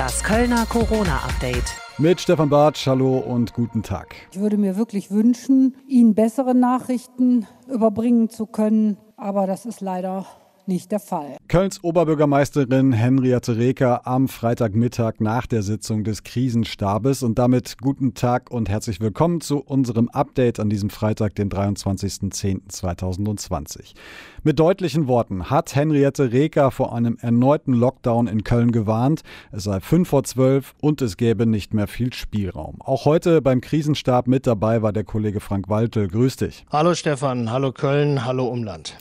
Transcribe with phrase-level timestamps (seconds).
[0.00, 1.76] Das Kölner Corona-Update.
[1.98, 4.14] Mit Stefan Bartsch, hallo und guten Tag.
[4.32, 10.24] Ich würde mir wirklich wünschen, Ihnen bessere Nachrichten überbringen zu können, aber das ist leider
[10.66, 11.36] nicht der Fall.
[11.48, 18.50] Kölns Oberbürgermeisterin Henriette Reker am Freitagmittag nach der Sitzung des Krisenstabes und damit guten Tag
[18.50, 23.94] und herzlich willkommen zu unserem Update an diesem Freitag, den 23.10.2020.
[24.42, 29.22] Mit deutlichen Worten hat Henriette Reker vor einem erneuten Lockdown in Köln gewarnt.
[29.52, 32.80] Es sei fünf vor zwölf und es gäbe nicht mehr viel Spielraum.
[32.80, 36.08] Auch heute beim Krisenstab mit dabei war der Kollege Frank Waltel.
[36.08, 36.66] Grüß dich.
[36.70, 38.96] Hallo Stefan, hallo Köln, hallo Umland.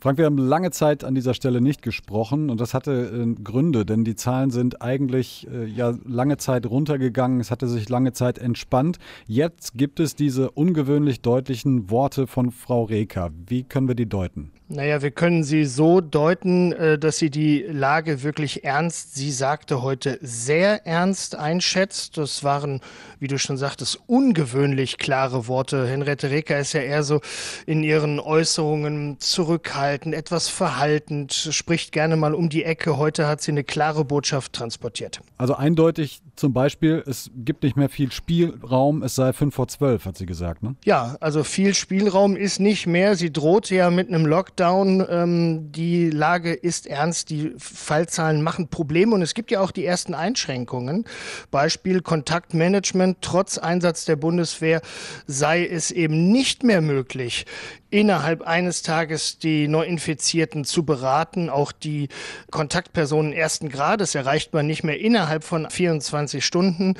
[0.00, 3.84] Frank, wir haben lange Zeit an dieser Stelle nicht gesprochen und das hatte äh, Gründe,
[3.84, 8.38] denn die Zahlen sind eigentlich äh, ja lange Zeit runtergegangen, es hatte sich lange Zeit
[8.38, 8.98] entspannt.
[9.26, 13.30] Jetzt gibt es diese ungewöhnlich deutlichen Worte von Frau Reker.
[13.48, 14.52] Wie können wir die deuten?
[14.70, 19.80] Naja, wir können sie so deuten, äh, dass sie die Lage wirklich ernst, sie sagte
[19.80, 22.18] heute sehr ernst einschätzt.
[22.18, 22.82] Das waren,
[23.18, 25.88] wie du schon sagtest, ungewöhnlich klare Worte.
[25.88, 27.22] Henriette Reker ist ja eher so
[27.64, 32.98] in ihren Äußerungen zurückhaltend, etwas verhaltend, spricht gerne mal um die Ecke.
[32.98, 35.22] Heute hat sie eine klare Botschaft transportiert.
[35.38, 40.04] Also eindeutig zum Beispiel, es gibt nicht mehr viel Spielraum, es sei fünf vor zwölf,
[40.04, 40.76] hat sie gesagt, ne?
[40.84, 43.16] Ja, also viel Spielraum ist nicht mehr.
[43.16, 45.06] Sie droht ja mit einem Lockdown Lockdown.
[45.08, 49.84] Ähm, die Lage ist ernst, die Fallzahlen machen Probleme und es gibt ja auch die
[49.84, 51.04] ersten Einschränkungen.
[51.50, 53.18] Beispiel Kontaktmanagement.
[53.20, 54.80] Trotz Einsatz der Bundeswehr
[55.26, 57.46] sei es eben nicht mehr möglich,
[57.90, 61.48] innerhalb eines Tages die Neuinfizierten zu beraten.
[61.48, 62.08] Auch die
[62.50, 66.94] Kontaktpersonen ersten Grades erreicht man nicht mehr innerhalb von 24 Stunden.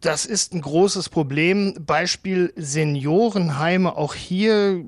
[0.00, 1.74] Das ist ein großes Problem.
[1.80, 3.96] Beispiel Seniorenheime.
[3.96, 4.84] Auch hier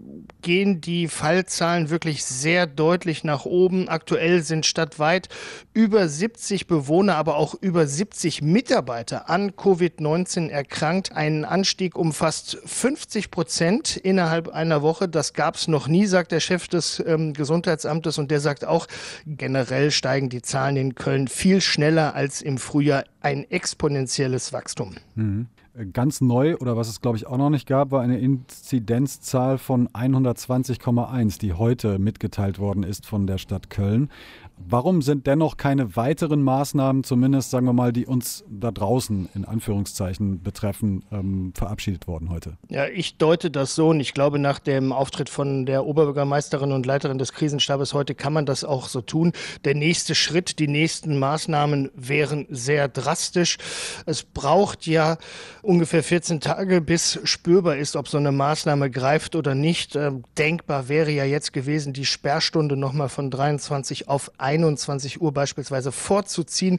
[0.46, 3.88] gehen die Fallzahlen wirklich sehr deutlich nach oben.
[3.88, 5.28] Aktuell sind stadtweit
[5.74, 11.10] über 70 Bewohner, aber auch über 70 Mitarbeiter an Covid-19 erkrankt.
[11.10, 15.08] Ein Anstieg um fast 50 Prozent innerhalb einer Woche.
[15.08, 18.16] Das gab es noch nie, sagt der Chef des ähm, Gesundheitsamtes.
[18.16, 18.86] Und der sagt auch,
[19.26, 23.02] generell steigen die Zahlen in Köln viel schneller als im Frühjahr.
[23.26, 24.94] Ein exponentielles Wachstum.
[25.16, 25.48] Mhm.
[25.92, 29.88] Ganz neu oder was es glaube ich auch noch nicht gab, war eine Inzidenzzahl von
[29.88, 34.10] 120,1, die heute mitgeteilt worden ist von der Stadt Köln.
[34.58, 39.44] Warum sind dennoch keine weiteren Maßnahmen, zumindest sagen wir mal, die uns da draußen in
[39.44, 42.56] Anführungszeichen betreffen, ähm, verabschiedet worden heute?
[42.68, 46.86] Ja, ich deute das so und ich glaube, nach dem Auftritt von der Oberbürgermeisterin und
[46.86, 49.32] Leiterin des Krisenstabes heute kann man das auch so tun.
[49.64, 53.58] Der nächste Schritt, die nächsten Maßnahmen wären sehr drastisch.
[54.06, 55.18] Es braucht ja
[55.62, 59.96] ungefähr 14 Tage, bis spürbar ist, ob so eine Maßnahme greift oder nicht.
[59.96, 65.90] Ähm, denkbar wäre ja jetzt gewesen, die Sperrstunde nochmal von 23 auf 21 Uhr beispielsweise
[65.92, 66.78] vorzuziehen.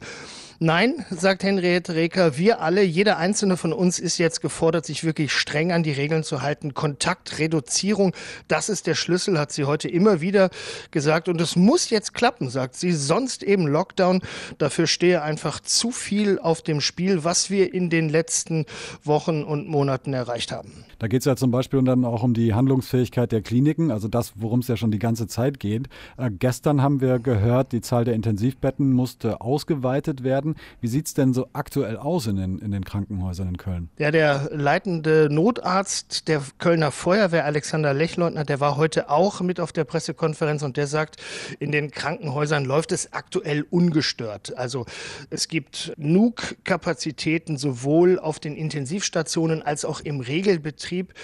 [0.60, 5.32] Nein, sagt Henriette Reker, wir alle, jeder einzelne von uns ist jetzt gefordert, sich wirklich
[5.32, 6.74] streng an die Regeln zu halten.
[6.74, 8.12] Kontaktreduzierung,
[8.48, 10.50] das ist der Schlüssel, hat sie heute immer wieder
[10.90, 11.28] gesagt.
[11.28, 12.90] Und es muss jetzt klappen, sagt sie.
[12.90, 14.20] Sonst eben Lockdown.
[14.58, 18.66] Dafür stehe einfach zu viel auf dem Spiel, was wir in den letzten
[19.04, 20.84] Wochen und Monaten erreicht haben.
[20.98, 24.32] Da geht es ja zum Beispiel dann auch um die Handlungsfähigkeit der Kliniken, also das,
[24.34, 25.88] worum es ja schon die ganze Zeit geht.
[26.16, 30.54] Äh, gestern haben wir gehört, die Zahl der Intensivbetten musste ausgeweitet werden werden.
[30.80, 33.90] Wie sieht es denn so aktuell aus in den, in den Krankenhäusern in Köln?
[33.98, 39.72] Ja, der leitende Notarzt der Kölner Feuerwehr, Alexander Lechleutner, der war heute auch mit auf
[39.72, 41.16] der Pressekonferenz und der sagt,
[41.58, 44.56] in den Krankenhäusern läuft es aktuell ungestört.
[44.56, 44.86] Also
[45.30, 51.14] es gibt genug Kapazitäten sowohl auf den Intensivstationen als auch im Regelbetrieb.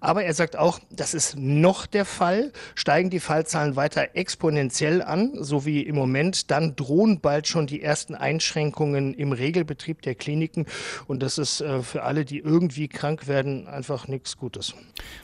[0.00, 2.52] Aber er sagt auch, das ist noch der Fall.
[2.74, 7.82] Steigen die Fallzahlen weiter exponentiell an, so wie im Moment, dann drohen bald schon die
[7.82, 10.66] ersten Einschränkungen Einschränkungen im Regelbetrieb der Kliniken.
[11.06, 14.74] Und das ist äh, für alle, die irgendwie krank werden, einfach nichts Gutes.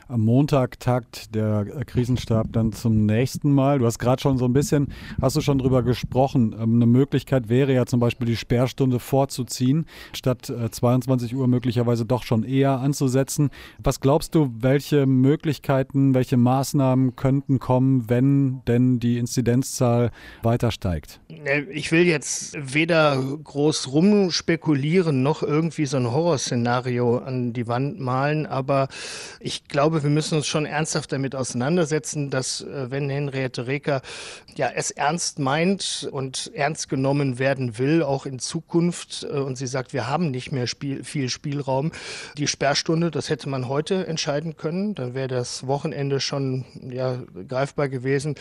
[0.07, 3.79] Am Montag tagt der Krisenstab dann zum nächsten Mal.
[3.79, 6.55] Du hast gerade schon so ein bisschen, hast du schon drüber gesprochen.
[6.57, 12.05] Ähm, eine Möglichkeit wäre ja zum Beispiel die Sperrstunde vorzuziehen, statt 22 äh, Uhr möglicherweise
[12.05, 13.49] doch schon eher anzusetzen.
[13.83, 20.11] Was glaubst du, welche Möglichkeiten, welche Maßnahmen könnten kommen, wenn denn die Inzidenzzahl
[20.43, 21.19] weiter steigt?
[21.71, 28.45] Ich will jetzt weder groß rumspekulieren, noch irgendwie so ein Horrorszenario an die Wand malen.
[28.45, 28.87] Aber
[29.39, 34.01] ich glaube, wir müssen uns schon ernsthaft damit auseinandersetzen, dass äh, wenn Henriette Reker
[34.55, 39.67] ja es ernst meint und ernst genommen werden will, auch in Zukunft, äh, und sie
[39.67, 41.91] sagt, wir haben nicht mehr Spiel, viel Spielraum,
[42.37, 47.89] die Sperrstunde, das hätte man heute entscheiden können, dann wäre das Wochenende schon ja, greifbar
[47.89, 48.35] gewesen.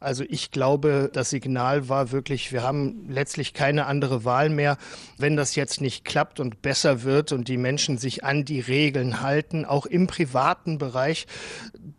[0.00, 4.76] Also ich glaube, das Signal war wirklich, wir haben letztlich keine andere Wahl Wahl mehr.
[5.16, 9.22] Wenn das jetzt nicht klappt und besser wird und die Menschen sich an die Regeln
[9.22, 11.26] halten, auch im privaten Bereich,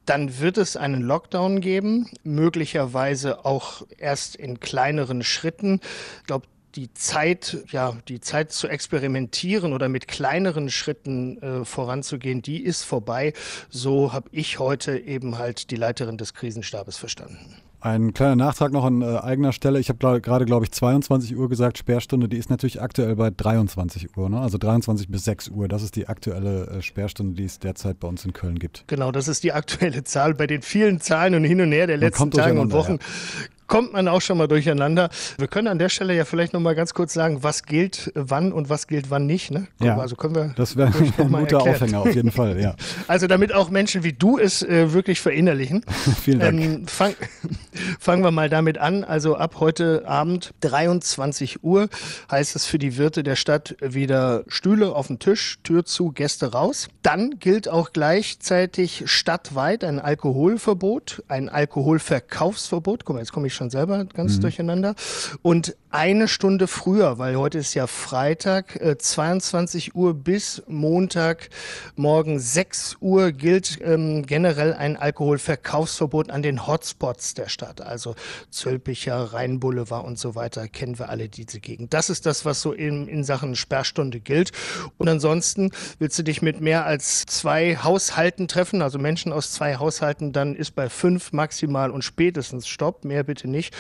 [0.06, 5.80] dann wird es einen Lockdown geben, möglicherweise auch erst in kleineren Schritten.
[6.22, 12.42] Ich glaube, die Zeit, ja, die Zeit zu experimentieren oder mit kleineren Schritten äh, voranzugehen,
[12.42, 13.34] die ist vorbei.
[13.70, 17.62] So habe ich heute eben halt die Leiterin des Krisenstabes verstanden.
[17.86, 19.80] Ein kleiner Nachtrag noch an äh, eigener Stelle.
[19.80, 22.28] Ich habe gerade, glaube ich, 22 Uhr gesagt, Sperrstunde.
[22.28, 24.40] Die ist natürlich aktuell bei 23 Uhr, ne?
[24.40, 25.68] also 23 bis 6 Uhr.
[25.68, 28.86] Das ist die aktuelle äh, Sperrstunde, die es derzeit bei uns in Köln gibt.
[28.88, 30.34] Genau, das ist die aktuelle Zahl.
[30.34, 33.94] Bei den vielen Zahlen und hin und her der letzten Tage und Wochen ja kommt
[33.94, 35.10] man auch schon mal durcheinander.
[35.38, 38.52] Wir können an der Stelle ja vielleicht noch mal ganz kurz sagen, was gilt wann
[38.52, 39.52] und was gilt wann nicht.
[39.52, 39.68] Ne?
[39.82, 42.60] Ja, also können wir das wäre ein guter Aufhänger auf jeden Fall.
[42.60, 42.76] Ja.
[43.08, 45.86] Also damit auch Menschen wie du es äh, wirklich verinnerlichen.
[46.24, 46.62] Vielen Dank.
[46.62, 47.14] Ähm, fang,
[48.00, 49.04] fangen wir mal damit an.
[49.04, 51.90] Also ab heute Abend 23 Uhr
[52.32, 56.52] heißt es für die Wirte der Stadt wieder Stühle auf dem Tisch, Tür zu, Gäste
[56.52, 56.88] raus.
[57.02, 63.06] Dann gilt auch gleichzeitig stadtweit ein Alkoholverbot, ein Alkoholverkaufsverbot.
[63.06, 64.42] Guck mal, jetzt komme ich schon selber ganz mhm.
[64.42, 64.96] durcheinander.
[65.42, 71.50] Und eine Stunde früher, weil heute ist ja Freitag, äh, 22 Uhr bis Montag
[71.96, 77.80] morgen 6 Uhr gilt ähm, generell ein Alkoholverkaufsverbot an den Hotspots der Stadt.
[77.82, 78.16] Also
[78.50, 81.94] Zölpicher, Rheinboulevard und so weiter kennen wir alle diese Gegend.
[81.94, 84.52] Das ist das, was so in, in Sachen Sperrstunde gilt.
[84.98, 89.78] Und ansonsten willst du dich mit mehr als zwei Haushalten treffen, also Menschen aus zwei
[89.78, 93.06] Haushalten, dann ist bei fünf maximal und spätestens Stopp.
[93.06, 93.74] Mehr bitte nicht.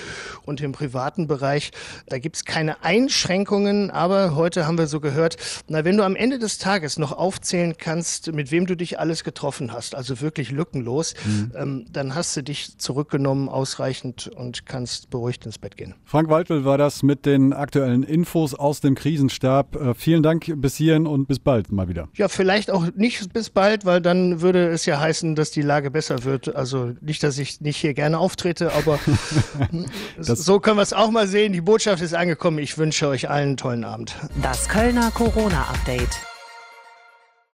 [0.44, 1.72] Und im privaten Bereich
[2.08, 6.16] da gibt es keine Einschränkungen, aber heute haben wir so gehört, na, wenn du am
[6.16, 10.52] Ende des Tages noch aufzählen kannst, mit wem du dich alles getroffen hast, also wirklich
[10.52, 11.52] lückenlos, mhm.
[11.56, 15.96] ähm, dann hast du dich zurückgenommen ausreichend und kannst beruhigt ins Bett gehen.
[16.06, 19.76] Frank Waldwil war das mit den aktuellen Infos aus dem Krisenstab.
[19.76, 22.08] Äh, vielen Dank bis hierhin und bis bald mal wieder.
[22.14, 25.92] Ja, vielleicht auch nicht bis bald, weil dann würde es ja heißen, dass die Lage
[25.92, 26.56] besser wird.
[26.56, 29.00] Also nicht, dass ich nicht hier gerne auftrete, aber
[30.20, 31.54] so können wir es auch mal sehen.
[31.54, 32.60] Die Botschaft ist angekommen.
[32.60, 34.16] Ich wünsche euch allen einen tollen Abend.
[34.42, 36.35] Das Kölner Corona-Update.